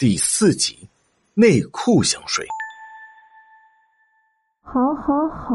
[0.00, 0.88] 第四集，
[1.34, 2.42] 内裤香水。
[4.62, 5.54] 好，好，好，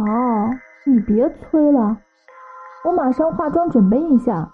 [0.86, 1.98] 你别催了，
[2.84, 4.48] 我马上化妆准备一下。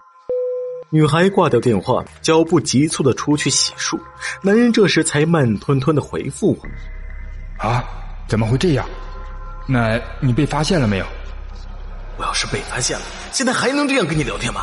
[0.88, 4.00] 女孩挂掉电话，脚步急促的出去洗漱。
[4.40, 6.66] 男人这时才慢吞吞的回复我
[7.62, 7.84] ：“啊，
[8.26, 8.88] 怎么会这样？
[9.68, 11.06] 那你被发现了没有？
[12.16, 14.62] 我要是被发现了，现在还能这样跟你聊天吗？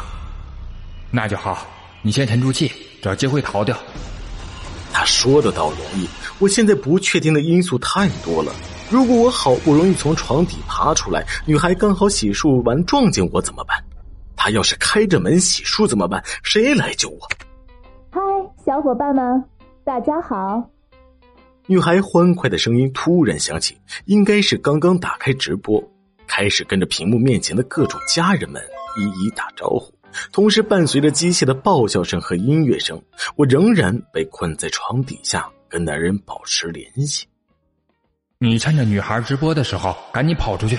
[1.12, 1.68] 那就好，
[2.02, 3.78] 你先沉住气，找机会逃掉。”
[4.92, 6.08] 他说的倒容易，
[6.40, 8.52] 我现在不确定的因素太多了。
[8.90, 13.78] 如果我好不容易从床底爬出来，女孩刚好洗漱完撞见我怎么办？
[14.36, 16.24] 她要是开着门洗漱怎么办？
[16.44, 17.20] 谁来救我？
[18.10, 18.20] 嗨，
[18.66, 19.44] 小伙伴们，
[19.84, 20.70] 大家好！
[21.68, 25.84] 女孩欢快的声音突然响起，应该是刚刚打开直播，
[26.26, 28.60] 开始跟着屏幕面前的各种家人们
[28.98, 29.94] 一一打招呼。
[30.32, 33.02] 同时，伴随着机械的爆笑声和音乐声，
[33.36, 37.28] 我仍然被困在床底下，跟男人保持联系。
[38.38, 40.78] 你趁着女孩直播的时候，赶紧跑出去！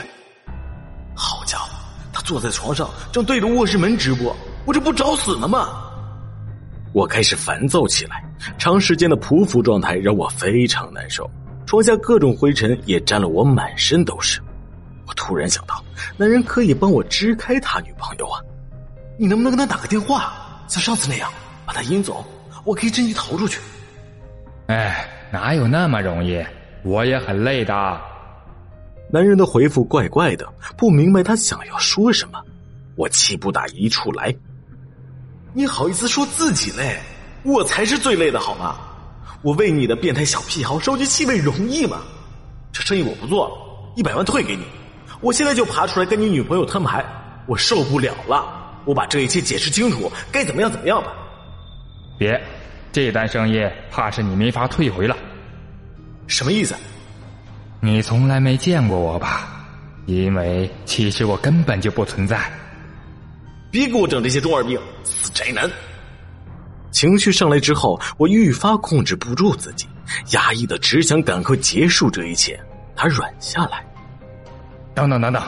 [1.14, 1.69] 好家伙，
[2.12, 5.69] 他坐在床上，正对着卧室门直播，我这不找死呢吗？
[6.92, 8.25] 我开始烦躁起来，
[8.59, 11.31] 长时间的匍匐状态让我非常难受，
[11.67, 14.41] 床下各种灰尘也沾了我满身都是。
[15.06, 15.84] 我突然想到，
[16.17, 18.41] 男人可以帮我支开他女朋友啊。
[19.20, 20.32] 你能不能跟他打个电话，
[20.66, 21.30] 像上次那样
[21.66, 22.24] 把他引走？
[22.64, 23.60] 我可以趁机逃出去。
[24.68, 26.42] 哎，哪有那么容易？
[26.84, 28.00] 我也很累的。
[29.12, 32.41] 男人的回复怪怪的，不明白他想要说什么。
[32.96, 34.34] 我气不打一处来。
[35.52, 36.98] 你好意思说自己累？
[37.42, 38.76] 我才是最累的好吗？
[39.42, 41.98] 我为你的变态小癖好收集气味容易吗？
[42.72, 44.64] 这生意我不做了，一百万退给你。
[45.20, 47.04] 我现在就爬出来跟你女朋友摊牌，
[47.46, 48.56] 我受不了了。
[48.84, 51.12] 我把这一切解释清楚，该怎么样怎么样吧。
[52.19, 52.41] 别，
[52.92, 55.17] 这单生意怕是你没法退回了。
[56.27, 56.75] 什么意思？
[57.81, 59.67] 你从来没见过我吧？
[60.06, 62.50] 因为其实我根本就不存在。
[63.71, 65.71] 别给我整这些中二病，死宅男！
[66.91, 69.87] 情绪上来之后，我愈发控制不住自己，
[70.33, 72.59] 压抑的只想赶快结束这一切。
[72.97, 73.84] 他软下来。
[74.93, 75.43] 等等等等，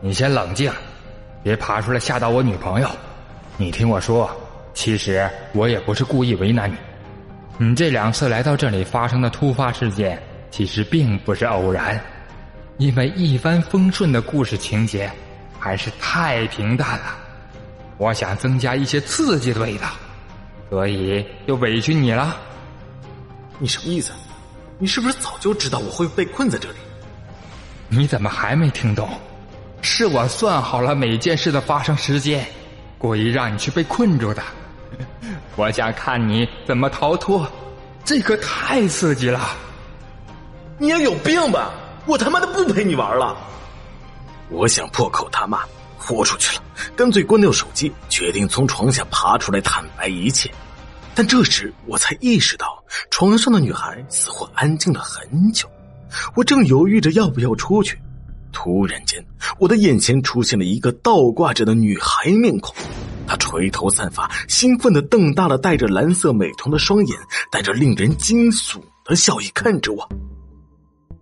[0.00, 0.72] 你先冷静。
[1.42, 2.88] 别爬出来吓到我女朋友！
[3.56, 4.30] 你听我说，
[4.74, 6.76] 其实我也不是故意为难你。
[7.58, 12.00] 你这两次来到这里发生的突发事件，其实并不是偶然，
[12.76, 15.10] 因为一帆风顺的故事情节
[15.58, 17.16] 还是太平淡了。
[17.96, 19.88] 我想增加一些刺激的味道，
[20.70, 22.36] 所以就委屈你了。
[23.58, 24.12] 你什么意思？
[24.78, 26.76] 你是不是早就知道我会被困在这里？
[27.88, 29.08] 你怎么还没听懂？
[29.80, 32.46] 是我算好了每件事的发生时间，
[32.98, 34.42] 故意让你去被困住的。
[35.56, 37.50] 我想看你怎么逃脱，
[38.04, 39.40] 这可太刺激了！
[40.78, 41.70] 你也有病吧？
[42.06, 43.36] 我他妈的不陪你玩了！
[44.50, 45.60] 我想破口大骂，
[45.98, 46.62] 豁出去了，
[46.96, 50.50] 干脆关掉手机，决定从床下爬出来坦白一切。
[51.14, 55.68] 但这时我才意识到，床上的女孩似乎安静了很久。
[56.34, 58.00] 我正犹豫着要不要出去。
[58.52, 59.24] 突然间，
[59.58, 62.74] 我的眼前出现了一个倒挂着的女孩面孔，
[63.26, 67.18] 她垂头散发，兴奋的瞪大了戴着蓝色美瞳的双眼，
[67.50, 70.08] 带着令人惊悚的笑意看着我。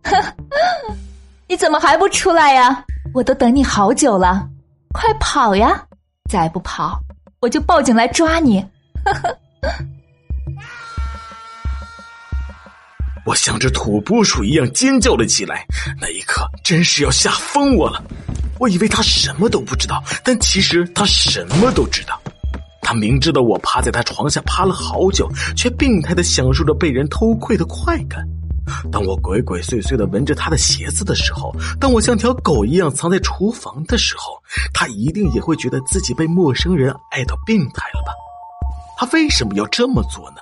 [1.48, 2.84] 你怎么还不出来呀？
[3.14, 4.48] 我都等你好久了，
[4.92, 5.84] 快跑呀！
[6.30, 7.00] 再不跑，
[7.40, 8.64] 我就报警来抓你！
[13.26, 15.66] 我像只土拨鼠一样尖叫了起来，
[16.00, 18.00] 那一刻真是要吓疯我了。
[18.60, 22.20] 我以为他什么都不知道，但其实他什么都知道。
[22.80, 28.24] 他明知道我趴在他床下趴了好久，却病态的享受着被人偷窥的快感。
[28.92, 34.40] 当我鬼鬼祟祟的闻着他的鞋子的时候，当我像条狗一样藏在厨房的时候，
[34.72, 38.12] 他一定也会觉得自己被陌生人爱到病态了吧？
[38.96, 40.36] 他为什么要这么做呢？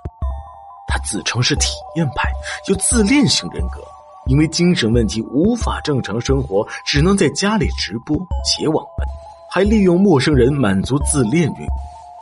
[0.95, 2.31] 他自称是体验派，
[2.69, 3.81] 有自恋型人格，
[4.27, 9.09] 因为精神问题无法正常生活，只能在家里直播写网文，
[9.51, 11.67] 还利用陌生人满足自恋欲。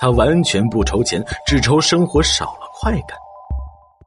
[0.01, 3.11] 他完全不愁钱，只愁生活少了快感。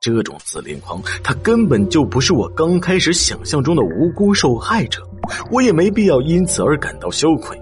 [0.01, 5.07] 这种自恋狂，他根本就不是我刚开始想象中的无辜受害者，
[5.51, 7.55] 我也没必要因此而感到羞愧。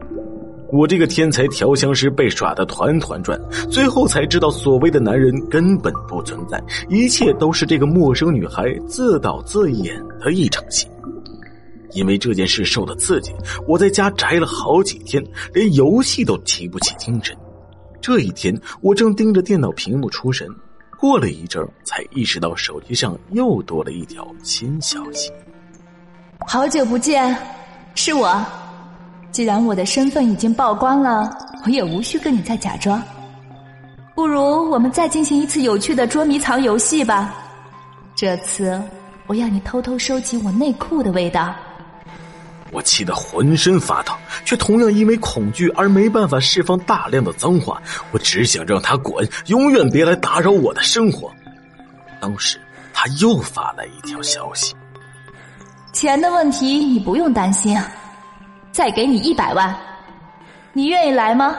[0.73, 3.39] 我这个天才调香师被耍得团团转，
[3.69, 6.59] 最后才知道所谓的男人根本不存在，
[6.89, 10.87] 一切都是这个陌生女孩自导自演的一场戏。
[11.91, 13.31] 因为这件事受了刺激，
[13.67, 15.23] 我在家宅了好几天，
[15.53, 17.37] 连游戏都提不起精神。
[18.01, 20.47] 这一天，我正盯着电脑屏幕出神，
[20.99, 25.31] 过了一阵儿，才意识到手机上又多了一条新消息。
[26.47, 27.37] 好久不见，
[27.93, 28.43] 是我。
[29.33, 31.35] 既然我的身份已经曝光了，
[31.65, 33.01] 我也无需跟你再假装。
[34.13, 37.33] 不如我们再进行一次有趣的捉迷藏游戏吧。
[38.13, 38.79] 这次
[39.25, 41.53] 我要你偷偷收集我内裤的味道。
[42.71, 44.13] 我气得浑身发抖，
[44.45, 47.81] 却同样因为恐惧而没办法释放大量的脏话。
[48.11, 51.31] 我只想让他滚，永远别来打扰我的生活。
[52.19, 52.59] 当时
[52.93, 54.75] 他又发来一条消息
[55.91, 57.75] ：“钱的问题你不用担心，
[58.73, 59.73] 再给你一百万，
[60.73, 61.55] 你愿意来吗？”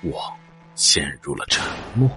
[0.00, 0.32] 我
[0.76, 1.62] 陷入了沉
[1.94, 2.08] 默。